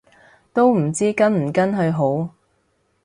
[0.51, 2.29] 都唔知跟唔跟去好